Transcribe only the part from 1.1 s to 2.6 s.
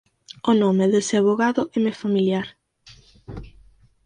avogado éme familiar.